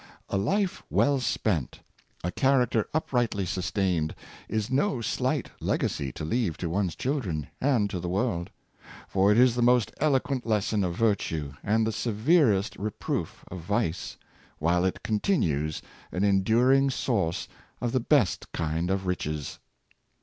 [0.29, 1.81] A life well spent,
[2.23, 4.15] a character uprightly sustained,
[4.49, 8.49] is no slight legacy to leave to one's children, and to the world;
[9.07, 14.17] for it is the most eloquent lesson of virtue and the severest reproof of vice,
[14.57, 17.47] while it continues an en during source
[17.79, 19.59] of the best kind of riches.